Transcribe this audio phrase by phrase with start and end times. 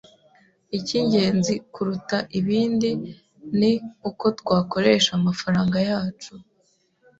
[0.77, 2.89] Icy’ingenzi kuruta ibindi
[3.59, 3.73] ni
[4.09, 6.33] uko twakoresha amafaranga yacu